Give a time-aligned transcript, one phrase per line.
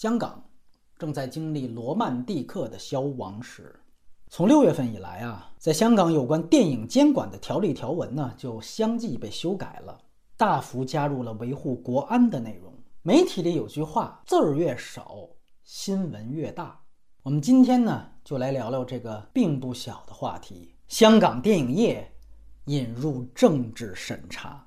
[0.00, 0.42] 香港
[0.98, 3.78] 正在经历罗曼蒂克的消亡时。
[4.28, 10.00] 从六月份以来啊，在香港有关电影监管的条例条文呢，就相继被修改了，
[10.38, 12.72] 大幅加入了维护国安的内容。
[13.02, 15.28] 媒体里有句话：字儿越少，
[15.64, 16.80] 新闻越大。
[17.22, 22.10] 我们今天呢，就来聊聊这个并不小的话题——香港电影业
[22.64, 24.66] 引入政治审查。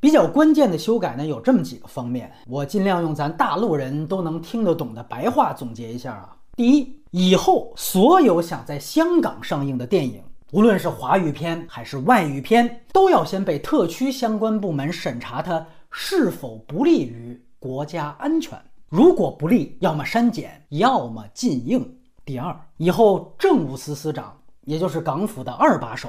[0.00, 6.36] 比较关键的修改呢，有这么几个方面，我尽量用咱大陆人都能听得懂的白话总结一下啊。
[6.56, 10.22] 第一，以后所有想在香港上映的电影，
[10.52, 18.56] 无论是华语片还是外语片，都要先被特区相关部门审查，它是否不利于国家安全。
[18.88, 21.96] 如果不利，要么删减，要么禁映。
[22.24, 26.08] 第二，以后政务司司长，也就是港府的二把手，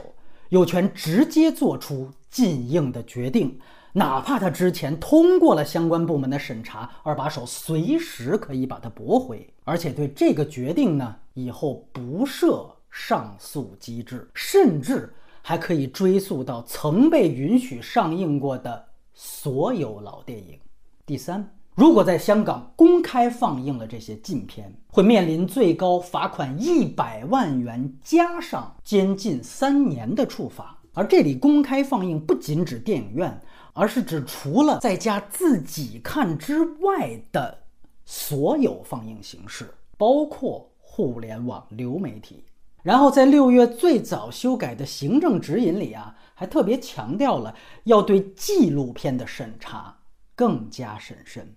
[0.50, 3.60] 有权直接做出禁映的决定。
[3.94, 20.60] 哪怕他之前通过了相关部门的审查，二把手随时可以把它驳回，而且对这个决定呢，以后不设上诉机制，甚至还可以追溯到曾被允许上映过的所有老电影。
[21.06, 30.76] 第三，如果在香港公开放映了这些禁片，会面临最高罚款一百万元加上监禁三年的处罚。
[30.94, 33.42] 而这里公开放映不仅指电影院。
[33.80, 37.64] 而是指除了在家自己看之外的
[38.04, 42.44] 所有放映形式，包括互联网流媒体。
[42.84, 47.56] 然后在六月最早修改的行政指引里啊，还特别强调了
[47.86, 49.98] 要对纪录片的审查
[50.36, 51.56] 更加审慎。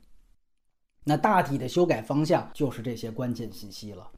[1.03, 4.09] 那大体的修改方向就是这些关键信息了。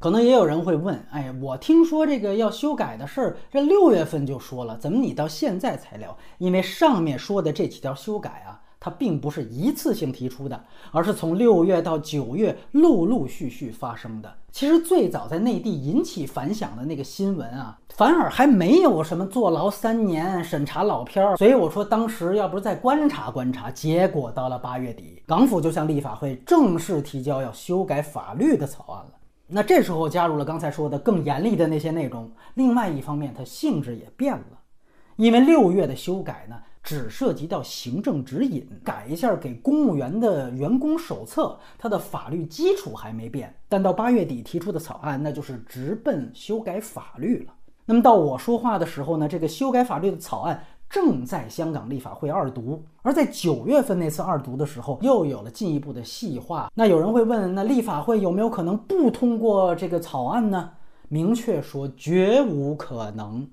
[0.00, 6.16] 可能也有人会问，哎，我听说这个要修改的事儿，这六月份就说了，怎么你到现在才聊？
[6.38, 14.32] 因为上面说的这几条修改啊，它并不是一次性提出的，而是从六月到九月陆陆续续发生的。
[14.52, 21.36] 其实最早在内地引起反响的那个新闻啊，反而还没有什么坐牢三年、审查老片儿。
[21.36, 29.17] 所以我说当时要不是再观察观察，结果到了八月底，港府就向立法会正式提交要修改法律的草案了。
[29.50, 32.30] 那这时候加入了刚才说的更严厉的那些内容。
[32.54, 34.60] 另外一方面，它性质也变了，
[35.16, 43.54] 因为六月的修改呢，只涉及到行政指引，改一下给公务员的员工手册，它的法律基础还没变。
[43.70, 47.54] 但到八月底提出的草案，那就是直奔修改法律了。
[47.86, 50.62] 那么到我说话的时候呢，这个修改法律的草案。
[50.88, 56.70] 正在香港立法会二读，而在九月份那次二读的时候，又有了进一步的细化。
[56.74, 60.70] 那有人会问，那立法会有没有可能不通过这个草案呢？
[61.08, 63.48] 明确说，绝无可能。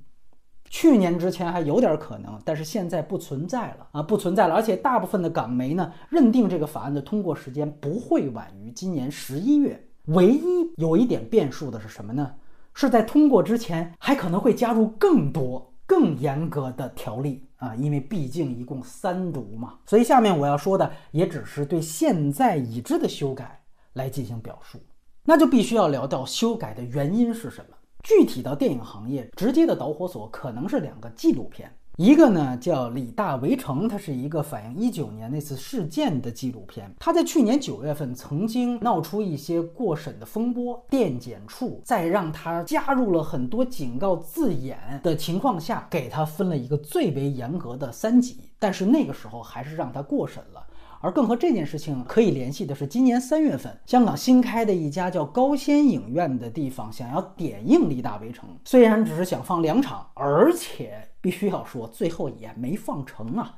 [0.70, 4.56] 去年之前还有点可能，但是现在不存在了啊，不存在了。
[4.56, 9.88] 而且大部分的港媒呢，认定这个法案的通过时间不会晚于今年十一月。
[10.08, 12.32] 唯一有一点变数的是什么呢？
[12.74, 15.74] 是在通过之前，还可能会加入更多。
[15.86, 23.62] 更严格的条例啊，因为毕竟一共三读嘛，所以下面我要说的也只是对现在已知的修改
[23.94, 24.80] 来进行表述，
[25.24, 27.78] 那就必须要聊到修改的原因是什么。
[28.04, 31.76] 具体到电影行业，直接的导火索可能是两个纪录片。
[31.98, 36.94] 一个呢叫《李大围城》，它是一个反映一九年那次事件的纪录片。
[37.00, 48.40] 它在去年九月份曾经闹出一些过审的风波，电检处在让他加入了很多警告字眼的情况下，给他分了一个最为严格的三级。
[48.60, 50.68] 但是那个时候还是让他过审了。
[51.06, 63.56] 而更和这件事情可以联系的是，今年三月份，香港新开的一家叫高仙影院的地方想要点映《李大围城》，虽然只是想放两场，而且必须要说最后也没放成啊，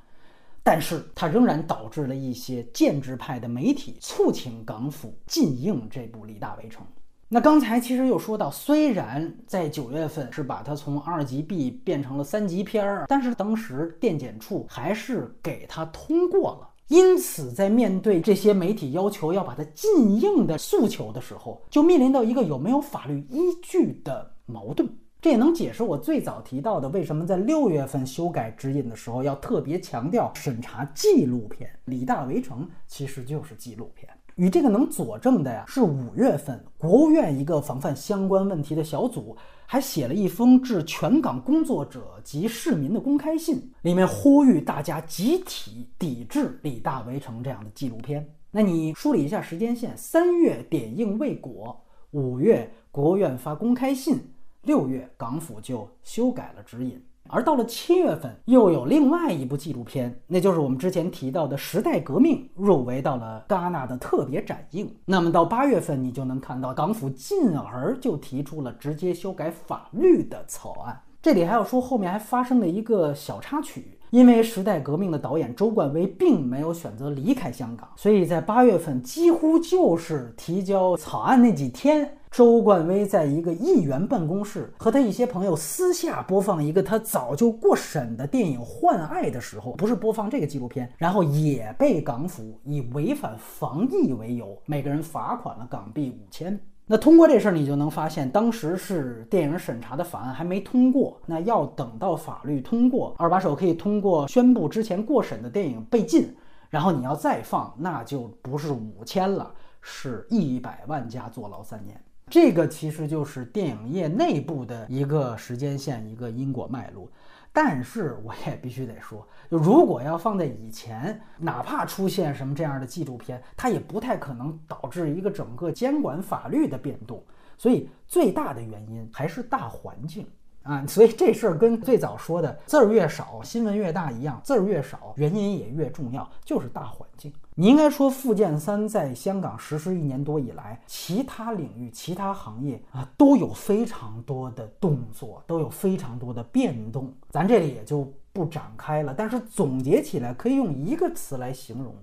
[0.62, 6.84] 但是它仍然导致了一些建制派的媒体促请港府禁映这部《李大围城》。
[7.30, 16.68] 那刚才其实又说到，虽然在九月份是把它从二级 B 变成了三级片儿，但是当时电检处还是给它通过了。
[16.88, 24.90] 因此，在面对这些媒体要求要把它禁映的诉求的时候，就面临到一个有没有法律依据的矛盾。
[25.20, 31.70] 这也能解释我最早提到的，为什么在六月份修改指引的时候要特别强调审查纪录片。
[31.86, 34.08] 《李大围城》其实就是纪录片。
[34.36, 39.36] 与这个能佐证的呀，是五月份国务院一个防范相关问题的小组。
[39.70, 48.26] 还写了一封致全港工作者及市民的公开信，里面呼吁大家集体抵制《李大围城》这样的纪录片。
[48.50, 51.78] 那你梳理一下时间线：三月点映未果，
[52.12, 54.18] 五月国务院发公开信，
[54.64, 57.04] 六月港府就修改了指引。
[57.30, 64.94] 而到了七月份，又有另外一部纪录片，那就是我们之前提到的《时代革命》入围到了戛纳的特别展映。
[65.06, 71.02] 那么到八月份，你就能看到港府进而就提出了直接修改法律的草案。
[71.22, 96.58] 这里还要说，后面还发生了一个小插曲，因为《时代革命》的导演周冠威并没有选择离开香港，所以在八月份几乎就是提交草案那几天，周冠威在一个议员办公室和他一些朋友私下播放一个他早就过审的电影《换爱》的时候，不是播放这个纪录片，然后也被港府以违反防疫为由，每个人罚款了港币五千。
[96.90, 106.34] 那通过这事儿，你就能发现，当时是电影审查的法案还没通过，那要等到法律通过，二把手可以通过宣布之前过审的电影被禁，
[106.70, 112.02] 然后你要再放，那就不是五千了，是一百万加坐牢三年。
[112.30, 117.10] 这个其实就是电影业内部的一个时间线，一个因果脉络。
[117.60, 127.20] 但是我也必须得说，就如果要放在以前，哪怕出现什么这样的纪录片，它也不太可能导致一个整个监管法律的变动。
[127.58, 130.28] 所以最大的原因还是大环境。
[130.62, 137.34] 啊，所以这事儿跟最早说的字儿越少，新闻越大一样，字儿越少，原因也越重要，就是大环境。
[137.60, 149.12] 你应该说，福建三在香港实施一年多以来，其他领域、其他行业啊，都有非常多的动作，都有非常多的变动，咱这里也就不展开了。
[149.18, 151.96] 但是总结起来，可以用一个词来形容：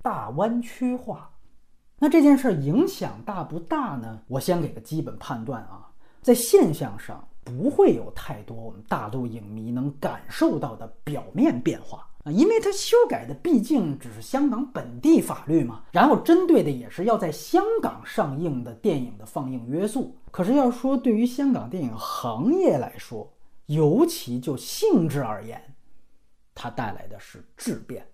[0.00, 1.28] 大湾区化。
[1.98, 4.22] 那这件事儿影响大不大呢？
[4.28, 5.90] 我先给个基本判断啊，
[6.22, 7.26] 在现象上。
[7.42, 20.16] 不会有太多我们大陆影迷能感受到的表面变化啊，因为它修改的毕竟只是香港本地法律嘛，然后针对的也是要在香港上映的电影的放映约束。
[20.30, 23.32] 可是要说对于香港电影行业来说，
[23.66, 25.74] 尤其就性质而言，
[26.54, 28.06] 它带来的是质变。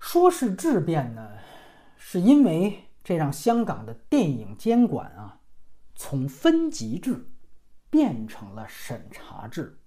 [0.00, 1.28] 说是质变呢，
[1.96, 5.40] 是因为这让香港的电影监管啊，
[5.94, 7.26] 从分级制。
[7.92, 9.78] 变成了审查制，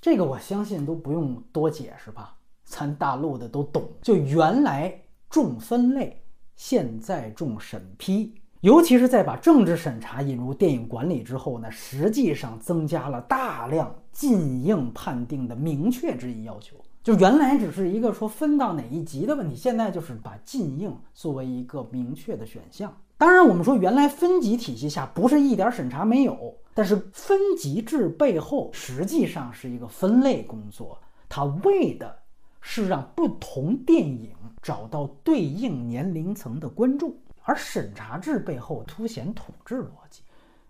[0.00, 2.38] 这个我相信都不用多解释吧，
[2.72, 3.86] 咱大陆的都懂。
[4.00, 4.98] 就原来
[5.28, 6.22] 重分类，
[6.56, 16.76] 现在重审批，尤其是在把政治审查引入电影管理之后呢，实际上增加了大量禁映判定的明确质疑要求。
[17.02, 22.96] 就原来只是一个说分到哪一级的问题，现在就是把禁映作为一个明确的选项。
[23.18, 26.54] 当然，我们说原来分级体系下不是一点审查没有。
[26.74, 30.98] 但是分级制背后实际上是一个分类工作，
[31.28, 32.16] 它为的
[32.62, 34.30] 是让不同电影
[34.62, 40.22] 找到对应年龄层的观众，而审查制背后凸显统治逻辑。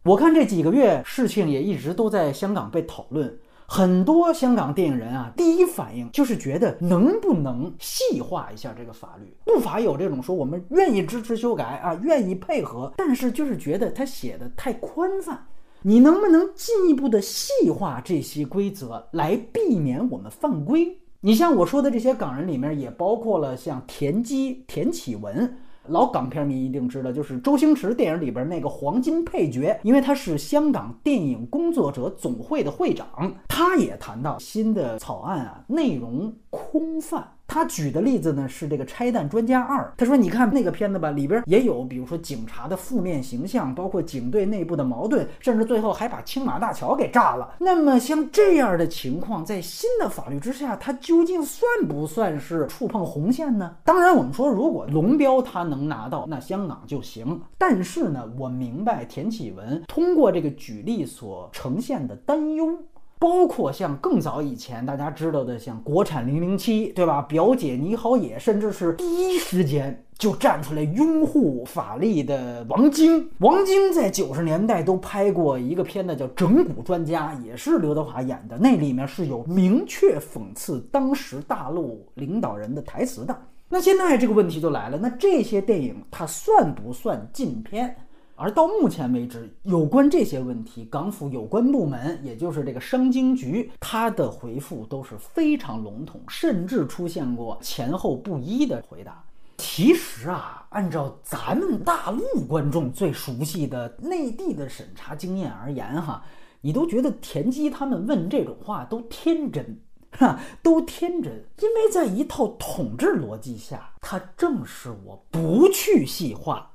[0.02, 9.32] 我看这几个月事情也一直都在香港被讨论，很多香港电影人啊，第一反应就是觉得能不能细化一下这个法律？
[9.44, 15.46] 不乏有这种说我们愿意支持修改啊，愿意配合，但是就是觉得他写的太宽泛。
[15.82, 20.98] 你能不能进一步的细化这些规则，来避免我们犯规？
[21.24, 25.56] 你像我说的这些港人里面，也包括了像田鸡、田启文。
[25.86, 33.06] 老港片迷一定知道，就是周星驰电影里边那个黄金配角，因为他是香港电影工作者总会的会长。
[33.46, 37.24] 他也谈到新的草案啊，内容空泛。
[37.46, 47.54] 他举的例子呢是这个《拆弹专家二》，他说：“你看那个片子吧，里边也有，比如说警察的负面形象，包括警队内部的矛盾，甚至最后还把青马大桥给炸了。
[47.58, 53.76] 那么像这样的情况，在新的法律之下，它究竟算不算是触碰红线呢？
[53.84, 57.38] 当然，我们说如果龙标他能拿到，那香港就行。
[57.58, 62.78] 但是呢，我明白田启文通过这个举例所呈现的担忧。”
[63.22, 67.22] 包括像更早以前大家知道的，像国产零零七，对吧？
[67.22, 73.30] 表姐倪好野，甚至是第一时间就站出来拥护法力的王晶。
[73.38, 83.38] 王晶在九十年代都拍过一个片子叫《整蛊专家》，也是刘德华演的，那里面是有明确讽刺当时大陆领导人的台词的。
[83.68, 87.94] 那现在这个问题就来了，那这些电影它算不算禁片？
[88.42, 99.22] 而到目前为止，有关这些问题，港府有关部门，也就是这个商经局，他的回复都是非常笼统，甚至出现过前后不一的回答。
[99.58, 106.24] 其实啊，按照咱们大陆观众最熟悉的内地的审查经验而言，哈，
[106.62, 109.78] 你都觉得田鸡他们问这种话都天真，
[110.10, 116.71] 哈，都天真，因为在一套统治逻辑下，它正是我不去细化。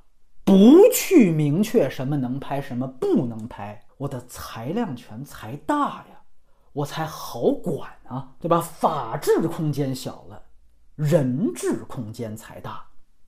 [0.48, 6.22] 不去明确什么能拍，什么不能拍，我的裁量权才大呀！
[6.72, 8.58] 我才好管啊，对吧？
[8.58, 10.42] 法治空间小了，
[10.94, 12.82] 人治空间才大。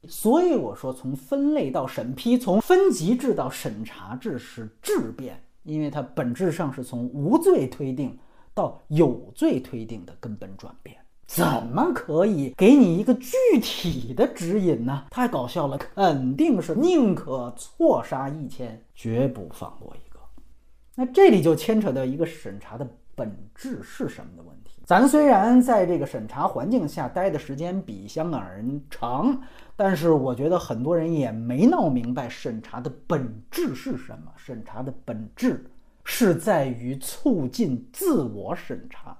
[0.08, 8.18] 所以我说，从分类到审批，从分级制到审查制是质变，因为它本质上是从无罪推定
[8.54, 10.96] 到有罪推定的根本转变。
[11.32, 15.04] 怎么可以给你一个具体的指引呢？
[15.10, 20.18] 太搞笑了，肯定是宁可错杀一千，绝不放过一个。
[20.96, 22.84] 那这里就牵扯到一个审查的
[23.14, 24.82] 本质是什么的问题。
[24.84, 29.40] 咱虽然在这个审查环境下待的时间比香港人长，
[29.76, 34.32] 但是我觉得很多人也没闹明白审查的本质是什么。
[34.34, 35.64] 审查的本质
[36.02, 39.16] 是在于促进自我审查。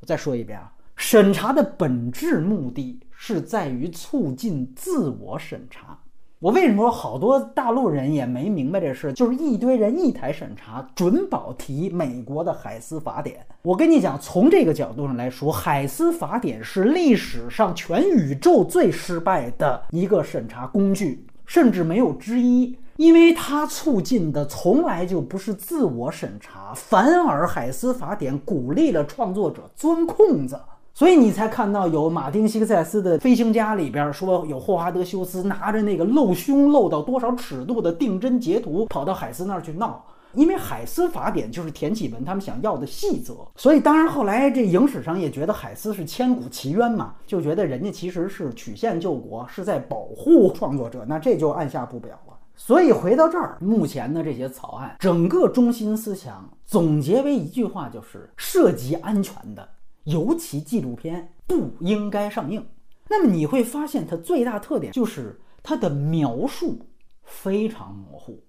[0.00, 0.72] 我再说一遍啊。
[1.00, 5.98] 审查的本质目的是在于促进自我审查。
[6.40, 9.10] 我为什么说好多大陆人也没明白这事？
[9.14, 13.44] 就是一堆人一台审查，准保提美国的海思法典。
[13.62, 22.76] 我跟你讲，从这个角度上来说，海思法典是历史上全宇宙最失败的一个审查工具，甚至没有之一。
[22.96, 30.60] 因为它促进的从来就不是自我审查，反而海思法典鼓励了创作者钻空子。
[31.00, 40.04] 所以你才看到有马丁·西克塞斯的《飞行家》里边说有霍华德·休斯拿着那个露胸露到多少尺度的定帧截图跑到海斯那儿去闹，
[40.34, 43.34] 因为海斯法典就是田启文他们想要的细则。
[43.56, 52.34] 所以当然后来这影史上也觉得海斯是千古奇冤嘛，就觉得人家其实是曲线救国，是在保护创作者，那这就按下不表了。
[52.54, 59.66] 所以回到这儿，目前的这些草案整个中心思想总结为一句话，就是涉及安全的。
[60.04, 62.66] 尤其纪录片不应该上映。
[63.08, 66.78] 那么你会发现，它最大特点就是它的描述
[67.24, 68.42] 非常模糊，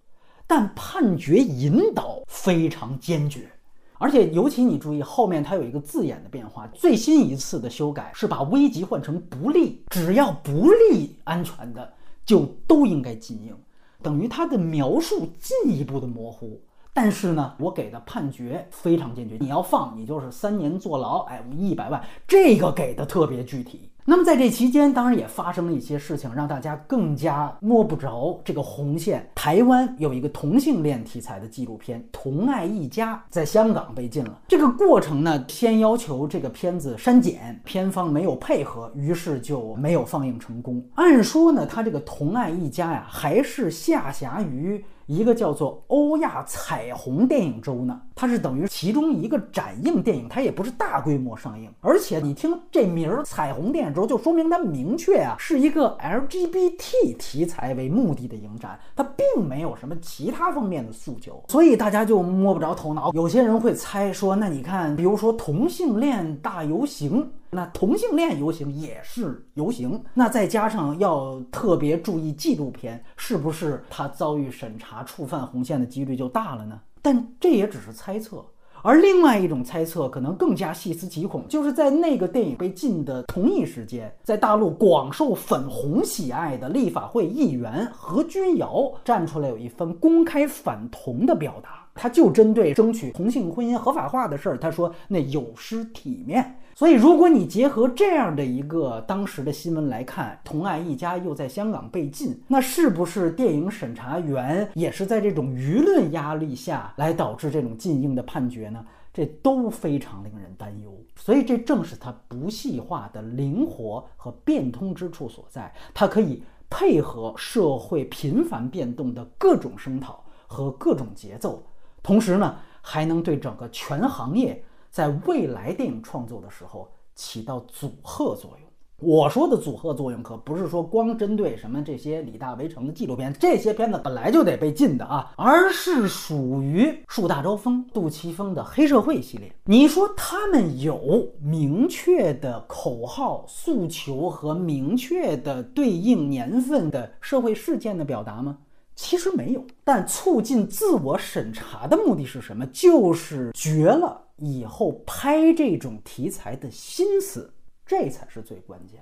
[0.45, 3.49] 但判决引导非常坚决。
[3.97, 11.93] 而且尤其你注意后面它有一个字眼的变化，最新一次的修改是把危及换成不利，只要不利安全的
[12.25, 13.55] 就都应该禁映，
[14.01, 16.59] 等于它的描述进一步的模糊。
[16.93, 23.87] 但是呢，我给的判决非常坚决，你要放你就是三年坐牢，哎，一百万，这个给的特别具体。
[24.03, 29.29] 那么在这期间，当然也发生了一些事情，让大家更加摸不着这个红线。
[29.35, 34.41] 台湾有一个同性恋题材的纪录片《同爱一家》在香港被禁了。
[34.47, 40.83] 这个过程呢，先要求这个片子删减，片方没有配合，于是就没有放映成功。
[40.95, 44.83] 按说呢，他这个《同爱一家》呀，还是下辖于。
[45.05, 51.69] 一个叫做欧亚彩虹电影周呢，它是等于其中一个展映电影，它也不是大规模上映。
[51.81, 63.11] 而且你听这名儿“彩虹电影周”，就说明它明确啊是一个 LGBT 题材为目的的影展，它并没有什么其他方面的诉求，所以大家就摸不着头脑。
[63.13, 67.31] 有些人会猜说，那你看，比如说同性恋大游行。
[67.53, 76.79] 那同性恋游行也是游行，那再加上要特别注意纪录片，是不是他遭遇审查触犯红线的几率就大了呢？
[77.01, 78.45] 但这也只是猜测。
[78.83, 96.57] 而另外一种猜测可能更加细思极恐，就是在那个电影被禁的同一时间，在大陆广受粉红喜爱的立法会议员何君尧站出来有一番公开反同的表达，他就针对争取同性婚姻合法化的事儿，他说那有失体面。
[96.81, 108.83] 所以，如果你结合这样的一个当时的新闻来看，同爱一家又在香港被禁，那是不是电影审查员也是在这种舆论压力下来导致这种禁映的判决呢？
[109.13, 110.91] 这都非常令人担忧。
[111.15, 115.71] 所以，这正是它不细化的灵活和变通之处所在。
[115.93, 121.61] 它可以配合社会频繁变动的各种声讨和各种节奏，
[122.01, 124.63] 同时呢，还能对整个全行业。
[124.91, 128.69] 在未来电影创作的时候起到阻吓作用。
[128.97, 139.51] 我说的阻吓作用可不是说光针对什么这些李大围城的纪录片，这些片子本来就得被禁的啊，而是属于树大招风、杜琪峰的黑社会系列。
[139.63, 148.57] 你说他们有明确的口号诉求和明确的对应年份的社会事件的表达吗？
[148.93, 149.65] 其实没有。
[149.83, 152.67] 但促进自我审查的目的是什么？
[152.67, 154.21] 就是绝了。
[154.43, 157.53] 以后拍这种题材的心思，
[157.85, 158.99] 这才是最关键。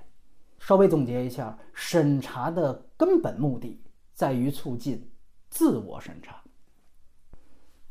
[0.58, 3.80] 稍微总结一下，审查的根本目的
[4.12, 5.10] 在于促进
[5.48, 6.36] 自我审查。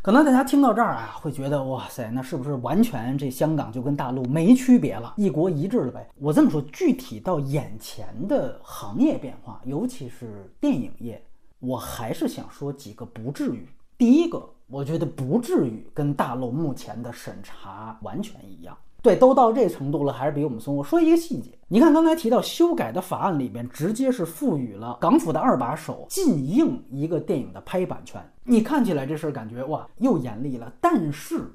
[0.03, 6.07] 可能大家听到这儿啊，会觉得哇塞，那是不是完全这香港就跟大陆没区别了，一国一制了呗？
[6.17, 11.21] 我这么说，具体到眼前的行业变化，尤其是电影业，
[11.57, 13.67] 我还是想说几个不至于。
[13.99, 18.77] 第一个，我觉得不至于跟大陆目前的审查完全一样。
[19.01, 20.73] 对，都到这程度了，还是比我们松。
[20.73, 28.25] 我说一个细节，你看刚才提到修改的法案里边，直接是赋予了港府的二把手禁映一个电影的拍版权。
[28.45, 31.51] 你看起来这事儿感觉哇，又严厉了，但是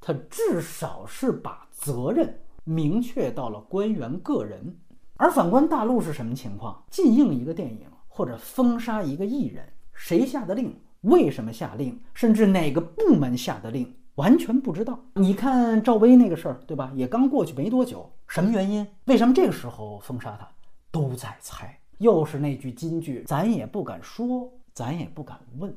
[0.00, 4.76] 它至少是把责任明确到了官员个人。
[5.18, 6.82] 而反观大陆是什么情况？
[6.90, 10.76] 禁映一个电影或者封杀一个艺人，谁下的令？
[11.06, 12.00] 为什么下令？
[12.14, 13.94] 甚至哪个部门下的令？
[14.16, 14.98] 完全不知道。
[15.14, 16.90] 你看赵薇那个事儿，对吧？
[16.94, 18.86] 也刚过去没多久，什么原因？
[19.04, 20.48] 为什么这个时候封杀他？
[20.90, 21.78] 都在猜。
[21.98, 25.74] 又是那句金句，咱也不敢说，咱也不敢问，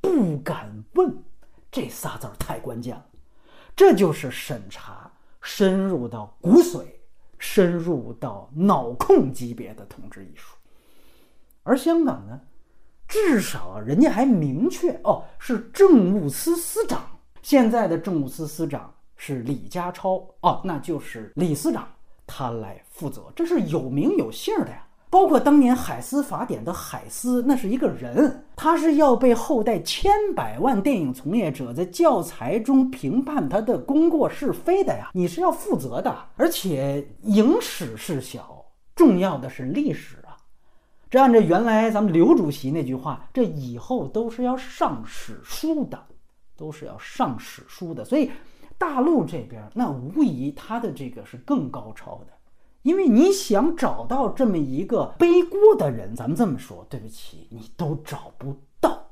[0.00, 1.16] 不敢问，
[1.70, 3.06] 这仨字儿太关键了。
[3.76, 6.84] 这就是审查深入到骨髓、
[7.38, 10.54] 深入到脑控级别的统治艺术。
[11.62, 12.40] 而香港呢，
[13.14, 17.00] 至少人家还明确哦，是政务司司长。
[17.42, 21.86] 现在的政务司司长是李家超哦，那就是李司长，
[22.26, 24.84] 他来负责，这是有名有姓的呀。
[25.10, 35.10] 包括当年海思法典的海思，那是一个人，他是要被后代千百万电影从业者在教材中评判他的功过是非的呀。
[35.14, 38.64] 你是要负责的，而且影史是小，
[38.96, 40.16] 重要的是历史。
[41.14, 46.06] 这按照原来咱们刘主席那句话，这以后都是要上史书的。
[46.56, 48.32] 都是要上史书的，所以
[48.76, 52.32] 大陆这边那无疑他的这个是更高超的，
[52.82, 59.10] 因为你想找到这么一个背锅的人，咱们这么说，对不起，你都找不到。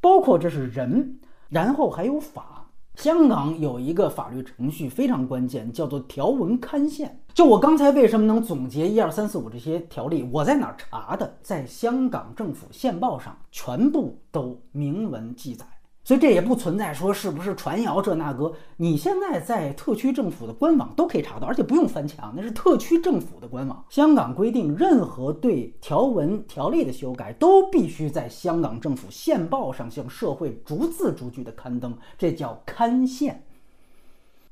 [0.00, 2.68] 包括这是人，然后还有法。
[2.96, 7.23] 香港有一个法律程序非常关键，叫做条文刊宪。
[7.34, 10.22] 就我刚才为什么能总结一二三四五这些条例？
[10.32, 11.36] 我在哪儿查的？
[11.42, 15.66] 在香港政府宪报上全部都明文记载。
[16.04, 23.84] 所以这也不存在说是不是传谣这那个，你现在在特区政府的官网都可以查到，而且不用翻墙，那是特区政府的官网。
[23.88, 33.43] 香港规定，任何对条文条例的修改都必须在香港政府宪报上向社会逐字逐句的刊登，这叫刊宪。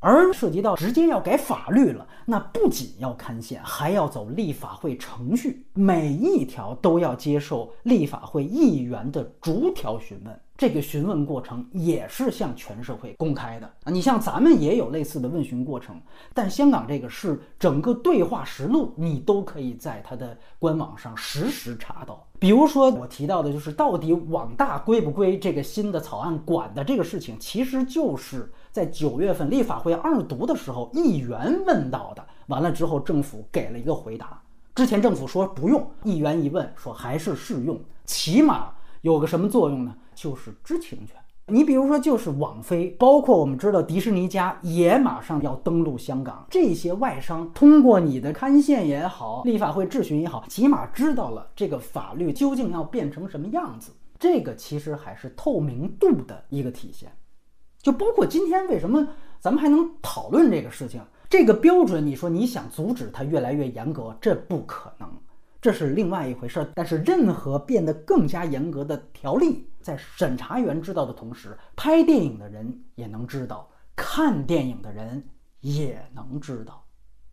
[0.02, 10.40] 而涉及到直接要改法律了，那不仅要刊宪，还要走立法会程序，每一条都要接受立法会议员的逐条询问。
[10.56, 13.90] 这个询问过程也是向全社会公开的啊！
[13.90, 16.00] 你像咱们也有类似的问询过程，
[16.34, 22.24] 但香港这个是整个对话实录，你都可以在它的官网上实时查到。
[22.38, 32.24] 比如说我提到的，就是到底网大归不归这个新的草案管的这个事情，其实就是在九月份立法会二读的时候，议员问到的。
[32.46, 34.42] 完了之后，政府给了一个回答。
[34.74, 39.94] 之前政府说不用，议员一问说还是适用，起码有个什么作用呢？
[40.14, 41.16] 就是知情权。
[41.48, 53.92] 你比如说，就是网飞，包括我们知道迪士尼家也马上要登陆香港，这些外商通过你的刊宪也好，立法会质询也好，起码知道了这个法律究竟要变成什么样子。
[54.18, 57.12] 这个其实还是透明度的一个体现。
[57.82, 59.08] 就包括今天为什么
[59.40, 65.08] 咱们还能讨论这个事情，这个标准，你说你想阻止它越来越严格，这不可能。
[65.60, 75.22] 这是另外一回事儿，但是任何变得更加严格的条例，在审查员知道的同时，拍电影的人也能知道，看电影的人
[75.60, 76.84] 也能知道。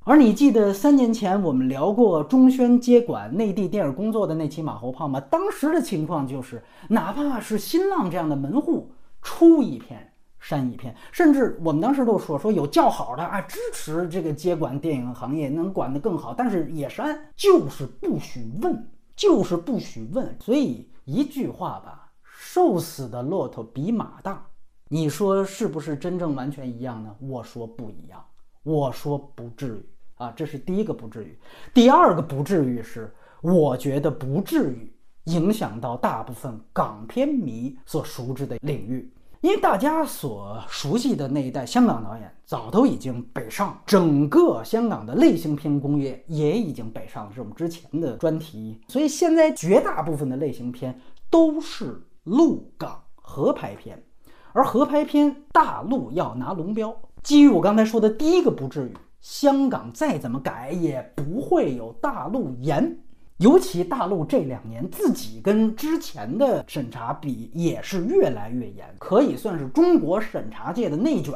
[0.04, 5.20] 而你记得三年前我们聊过中宣接管内地电影工作的那期马后炮吗？
[5.20, 10.09] 当时的情况就是，哪怕是新浪这样的门户出一篇。
[10.40, 20.34] 删一篇，甚至我们当时都说说有叫好的啊，支持这个接管电影行业，能管得更好，但是也删，就是不许问，就是不许问。
[20.40, 24.46] 所以一句话吧，瘦死的骆驼比马大，
[24.88, 27.14] 你说是不是真正完全一样呢？
[27.20, 28.24] 我说不一样，
[28.64, 31.38] 我说不至于啊，这是第一个不至于。
[31.74, 34.92] 第二个不至于是，我觉得不至于
[35.26, 39.12] 影响到大部分港片迷所熟知的领域。
[39.42, 48.82] 因为大家所熟悉的那一代香港导演早都已经北上，整个香港的类型片工业也已经北上了，是我们之前的专题。
[48.90, 51.00] 所以现在绝大部分的类型片
[51.30, 54.04] 都是陆港合拍片，
[54.52, 56.94] 而合拍片大陆要拿龙标。
[57.24, 63.00] 基于我刚才说的第一个不至于，香港再怎么改也不会有大陆严。
[63.40, 71.34] 尤其大陆这两年自己跟之前的审查比也是越来越严，可以算是中国审查界的内卷。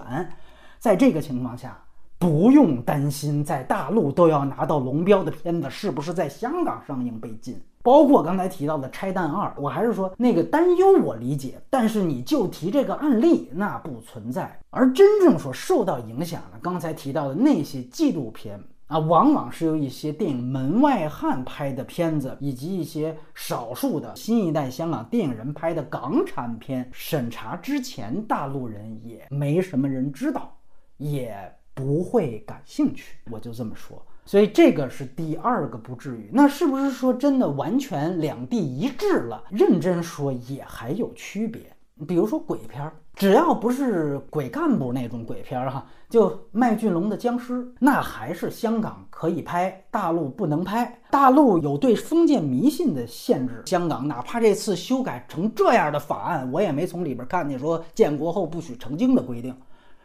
[0.79, 1.81] 在这个情况下，
[2.19, 7.55] 不用担心在大陆都要拿到龙标的片子是不是在香港上映被禁。
[7.81, 14.59] 包括刚才提到的《拆弹二》，我还是说那个担忧我理解，但是你就提这个案例，那不存在。
[14.69, 18.61] 而真正说受到影响的，刚才提到的那些纪录片
[18.93, 26.87] 啊，往往是由一些电影门外汉拍的片子，以及一些少数的新一代香港电影人拍的港产片。
[26.93, 30.55] 审查之前，大陆人也没什么人知道，
[30.97, 31.35] 也
[31.73, 33.17] 不会感兴趣。
[33.31, 33.99] 我就这么说。
[34.25, 39.43] 所以这个是第二个不至于，那是不是说真的完全两地一致了？
[39.49, 41.63] 认真说也还有区别。
[42.07, 50.99] 比如说鬼片，只要不是鬼干部那种鬼片儿哈，就麦浚龙的僵尸，那还是香港可以拍，大陆不能拍。
[51.11, 59.55] 大陆有对封建迷信的限制，香港哪怕这次修改成这样的法案，我也没从里边看见说建国后不许成精的规定。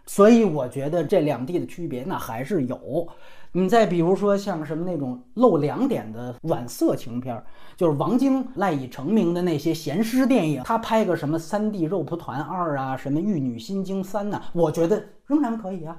[0.04, 3.08] 所以我觉得这两地的区别那还是有。
[3.52, 7.44] 你再比如说像什么那种露两点的软色情片儿，
[7.76, 15.96] 就是王晶赖以成名的那些闲诗电影，他拍个什么《三 D 肉蒲团二》啊，什么《玉女心经三》呐，我觉得仍然可以啊。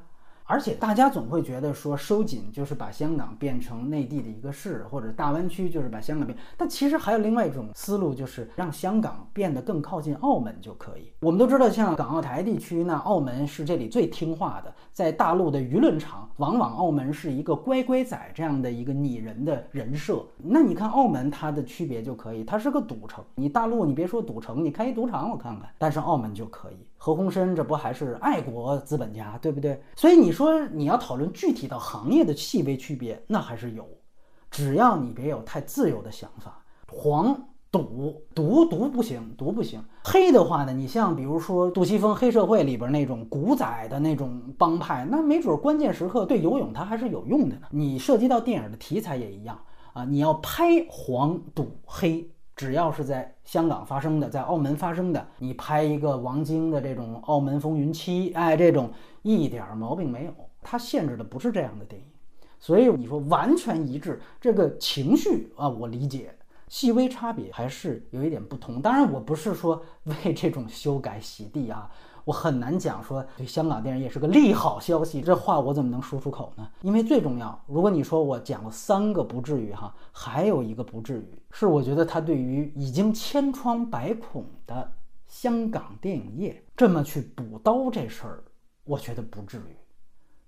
[0.49, 6.35] 而且大家总会觉得说收紧就是把香港变成内地的一个市，或者大湾区就是把香港变。
[6.57, 11.13] 但其实还有另外一种思路，就是让香港变得更靠近澳门就可以。
[11.19, 14.73] 我们都知道，像港澳台地区，那澳门是这里最听话的。
[14.91, 20.25] 在大陆的舆论场，往往澳门是一个乖乖仔这样的一个拟人的人设。
[20.37, 23.23] 那你看澳门它的区别就可以，它是个赌城。
[23.35, 25.69] 你大陆你别说赌城，你开一赌场我看看。
[25.77, 26.77] 但是澳门就可以。
[27.01, 29.81] 何鸿燊这不还是爱国资本家，对不对？
[29.95, 33.87] 所以你说你要讨论具体到行业的细微区别，那还是有，
[34.51, 36.61] 只要你别有太自由的想法。
[36.91, 39.81] 黄赌毒毒不行，毒不行。
[40.03, 47.67] 黑的话呢，你像比如说杜琪峰黑社会里边那种古仔的那种帮派，那没准关键时刻对游泳它还是有用的呢。
[47.71, 49.57] 你涉及到电影的题材也一样
[49.93, 52.29] 啊，你要拍黄赌黑。
[52.59, 58.91] 只要是在香港发生的，在澳门发生的，你拍一个王晶的这种《澳门风云七》，哎，这种
[59.21, 60.33] 一点毛病没有。
[60.61, 62.05] 它限制的不是这样的电影，
[62.59, 66.35] 所以你说完全一致，这个情绪啊，我理解，
[66.69, 68.81] 细微差别还是有一点不同。
[68.81, 71.91] 当然，我不是说为这种修改洗地啊。
[72.25, 76.69] 我很难讲说对香港电影也是个利好消息，这话我怎么能说出口呢？
[76.81, 84.91] 因为最重要，如果你说我讲了三个不至于哈，还有一个不至于，是我觉得他对于已经千疮百孔的
[85.25, 88.43] 香港电影业这么去补刀这事儿，
[88.83, 89.75] 我觉得不至于，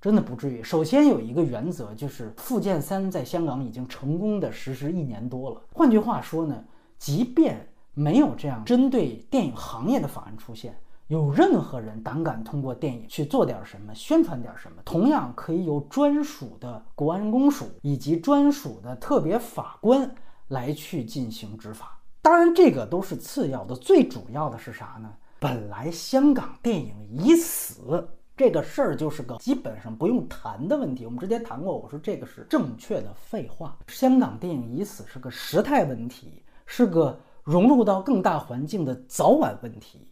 [0.01, 0.63] 真的不至于。
[0.63, 5.61] 首先有一个原则，就是《复建三》在香港已经成功的实施一年多了。
[5.71, 6.63] 换句话说呢，
[6.97, 10.75] 即便没有这样针对电影行业的法案出现。
[11.07, 20.09] 有任何人胆敢通过电影去做点什么、宣传点什么，同样可以有专属的国安公署以及专属的特别法官
[20.47, 21.99] 来去进行执法。
[22.21, 25.11] 当然，这个都是次要的，最主要的是啥呢？
[25.37, 28.09] 本来香港电影已死
[28.41, 31.05] 这个事儿就是个基本上不用谈的问题。
[31.05, 33.77] 我们之前谈过，我说这个是正确的废话。
[33.87, 40.07] 香港电影已死是个时态问题，是个融入到更大环境的早晚问题。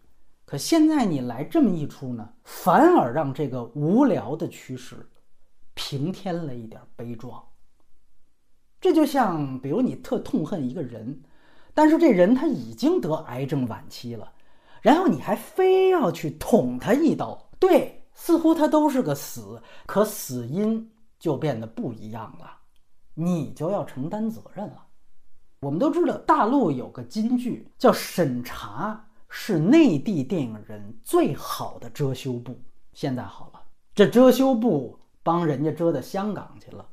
[0.46, 5.10] 可现在你来这么一出呢，反而让这个无聊的趋势
[5.74, 7.44] 平添了一点悲壮。
[8.80, 11.24] 这就像，比如你特痛恨一个人，
[11.74, 14.32] 但是这人他已经得癌症晚期了，
[14.84, 22.52] 然后你还非要去捅他一刀，对，似乎他都是个死，可死因就变得不一样了，
[23.14, 24.86] 你就要承担责任了。
[25.62, 29.06] 我们都知道，大陆有个金句叫审查。
[29.32, 32.60] 是内地电影人最好的遮羞布。
[32.94, 33.62] 现在好了，
[33.94, 36.84] 这遮羞布帮人家遮到香港去了。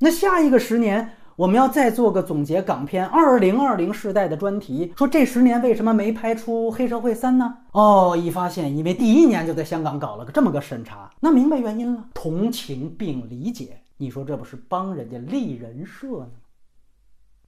[0.00, 7.58] 那下一个十年，我们要再做个总结港片二零二零时代的专题，说这十年为什么没拍出《黑社会三》呢？
[7.70, 13.80] 哦，一发现，因为第一年就在香港搞了个这么个审查，那明白原因了，同情并理解。
[13.98, 16.30] 你说这不是帮人家立人设呢？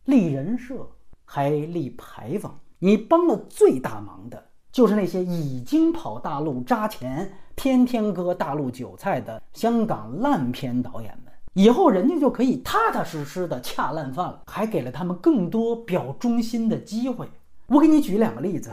[0.05, 0.89] 立人设
[1.25, 2.61] 还立牌坊。
[2.79, 11.30] 你帮了最大忙的，就是那些已经跑大陆扎钱、天天割大陆韭菜的香港烂片导演们。
[11.55, 17.29] 以后人家就可以踏踏实实的恰烂饭了，还给了他们更多表忠心的机会。
[17.67, 18.71] 我给你举两个例子，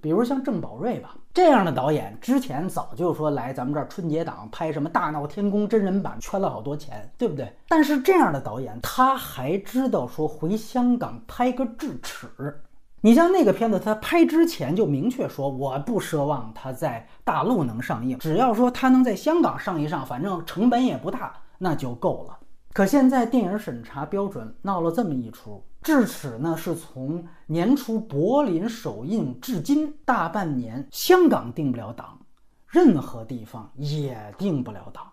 [0.00, 7.52] 比如像郑宝瑞吧，这样的导演，之前早就说来咱们这儿春节档拍什么《大闹天宫》真人版，圈了好多钱，对不对？
[7.68, 12.26] 但是这样的导演，他还知道说回香港拍个智齿。
[13.02, 22.38] 你像那个片子，他拍之前就明确说，我不奢望他在大陆能上映，只要说他能在香港上一上，反正成本也不大，那就够了。
[22.72, 32.18] 可现在电影审查标准闹了这么一出，智齿呢是从年初柏林首映至今大半年，香港定不了档，
[32.66, 35.12] 任何地方也定不了档，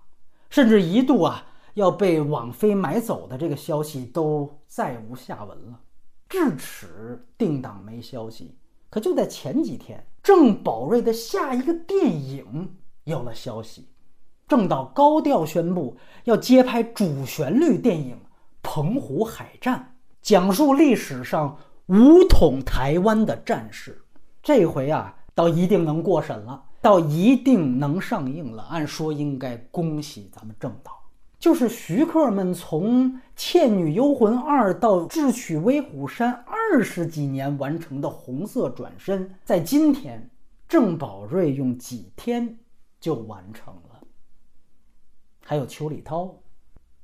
[0.50, 1.44] 甚至一度啊。
[1.74, 5.80] 要被网飞买走的这个消息都再无下文了，
[6.28, 8.58] 智齿定档没消息。
[8.90, 13.88] 可就在前几天，郑宝瑞的下一个电影有了消息，
[14.48, 18.16] 郑导高调宣布要接拍主旋律电影
[18.64, 19.78] 《澎湖海战》，
[20.22, 21.58] 讲述历史上
[21.88, 24.02] 武统台湾的战士。
[24.42, 28.64] 这回啊，倒一定能过审了，倒一定能上映了。
[28.70, 30.94] 按说应该恭喜咱们郑导。
[31.38, 40.30] 就是徐克们从《倩女幽魂二》到《智取威虎山》二十几年完成的红色转身，在今天，
[40.70, 42.58] 郑宝瑞用几天
[43.00, 43.82] 就完成了。
[45.50, 46.36] 还有邱礼涛，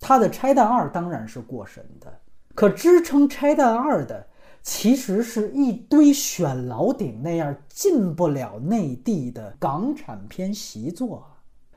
[0.02, 2.20] 他的《拆弹二》当然是过审的，
[2.54, 4.28] 可支撑《拆弹二》的，
[4.62, 11.26] 其实是一堆选老顶那样进不了内地的港产片习作，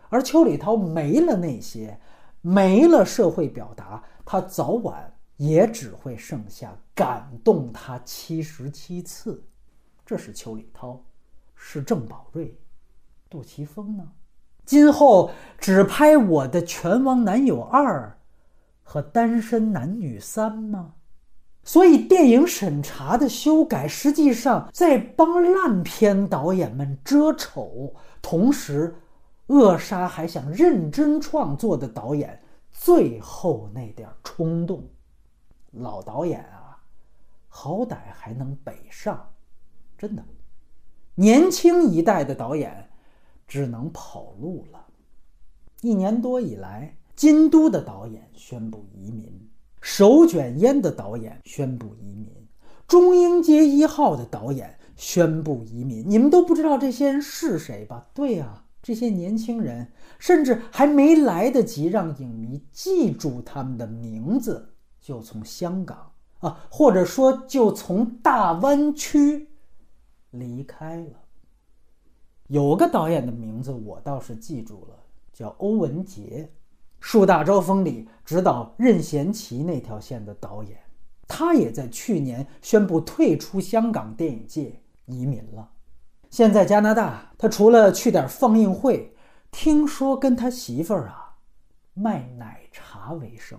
[0.09, 1.97] 而邱礼涛没了那些。
[2.41, 9.41] 没了社会表达，他早晚也只会剩下感动他七十七次。
[10.05, 11.01] 这是邱礼涛，
[11.55, 12.57] 是郑宝瑞，
[13.31, 14.13] 杜琪峰呢？
[14.67, 18.19] 今后只拍我的拳王男友二
[18.83, 20.95] 和单身男女三吗？
[21.65, 28.97] 所以电影审查的修改，实际上在帮烂片导演们遮丑，同时。
[29.49, 34.85] 扼杀还想认真创作的导演最后那点冲动，
[35.71, 36.83] 老导演啊，
[37.47, 39.29] 好歹还能北上，
[39.97, 40.25] 真的，
[41.15, 42.91] 年轻一代的导演
[43.47, 44.87] 只能跑路了。
[45.83, 49.49] 一年多以来，京都的导演宣布移民，
[49.81, 52.31] 手卷烟的导演宣布移民，
[52.87, 58.09] 中英街一号的导演宣布移民，你们都不知道这些人是谁吧？
[58.15, 58.63] 对啊。
[58.83, 69.49] 这些年轻人甚至还没来得及让影迷记住他们的名字，就从香港啊，或者说就从大湾区
[70.31, 71.26] 离开了。
[72.49, 74.97] 有个导演的名字我倒是记住了，
[75.33, 76.49] 叫欧文杰，
[77.01, 80.79] 《树大招风》里指导任贤齐那条线的导演，
[81.27, 85.71] 他也在去年宣布退出香港电影界，移民了。
[86.31, 89.15] 现在加拿大，他除了去点放映会，
[89.51, 91.39] 听说跟他媳妇儿啊
[91.95, 93.59] 卖奶茶为生。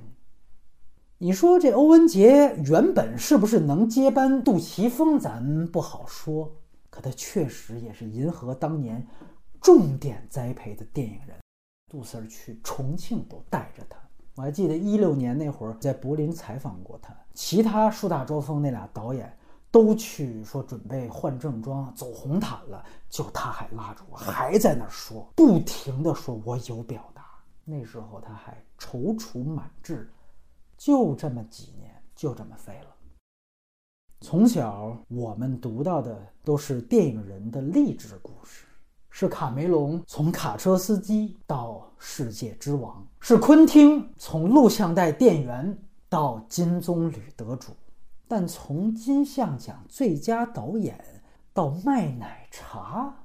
[1.17, 6.55] 你说这欧文杰原本是不是能接班杜琪峰，咱不好说。
[6.97, 9.05] 可他确实也是银河当年
[9.61, 11.37] 重点栽培的电影人。
[11.91, 13.99] 杜 Sir 去重庆都带着他。
[14.33, 17.15] 我还记得一六年那会儿在柏林采访过他。
[17.35, 19.31] 其他树大招风那俩导演。
[19.69, 27.25] 都去说准备换正装走红毯了，就他还拉着我，还在那说，不停的说我有表达。
[27.65, 30.09] 那时候他还踌躇满志，
[30.77, 32.95] 就这么几年，就这么废了。
[34.19, 38.65] 从小我们读到的都是电影人的励志故事，
[39.09, 45.77] 是卡梅隆从卡车司机到世界之王，是昆汀从录像带店员
[46.09, 47.73] 到金棕榈得主。
[48.27, 50.99] 但从金像奖最佳导演
[51.53, 53.23] 到卖奶茶，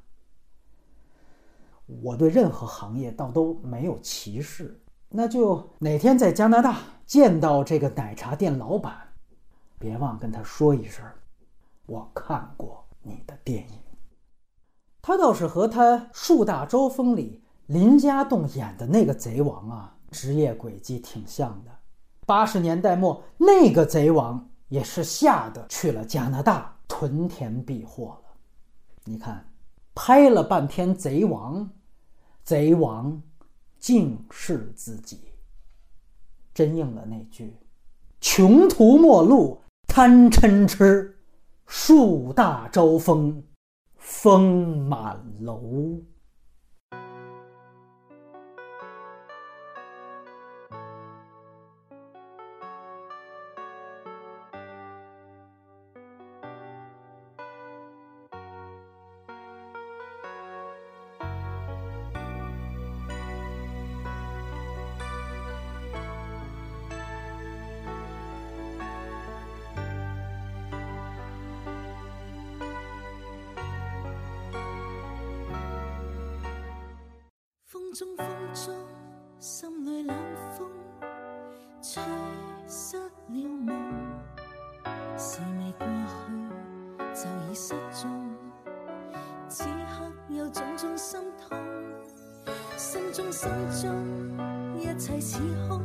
[1.87, 4.79] 我对任何行业倒都没有歧视。
[5.09, 9.12] 那就哪天在加拿大见到这个奶茶店老板，
[9.83, 11.05] 别忘跟他说一声，
[11.87, 13.79] 我看过你的电影。
[15.03, 21.71] 他倒是和他《树大招风》里林家栋演的那个贼王啊，职业轨迹挺像的。
[22.25, 24.49] 八十年代末那个贼王。
[24.73, 28.31] 也是吓得去了加拿大屯田避祸了。
[29.05, 29.47] 你看，
[29.95, 31.69] 拍了半天贼王，
[32.43, 33.23] 贼王
[33.79, 35.25] 竟是自己，
[36.55, 37.55] 真应了那句
[38.19, 39.62] ：“穷途末路
[39.95, 41.19] 贪嗔痴，
[41.67, 43.45] 树大招风，
[43.99, 46.01] 风满楼。”
[77.93, 78.75] 风中风中，
[79.39, 80.17] 心里冷
[80.57, 80.67] 风
[81.83, 82.03] 吹
[82.67, 83.11] 失了
[83.67, 83.77] 梦，
[85.19, 88.11] 是未过去就已失踪，
[89.47, 91.59] 此刻有种种心痛。
[92.79, 93.51] 心中心
[93.83, 95.83] 中，一切似空，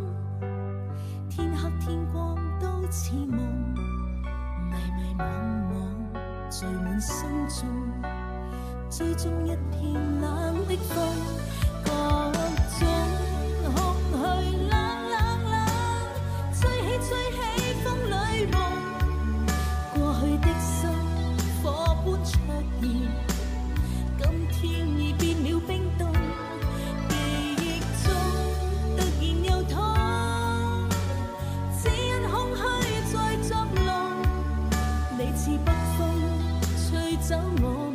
[1.30, 3.38] 天黑天光都似梦，
[4.72, 5.26] 迷迷惘
[5.74, 7.68] 惘聚满心中，
[8.90, 11.06] 追踪一片冷的风。
[35.48, 36.10] 是北风
[36.76, 37.87] 吹走我。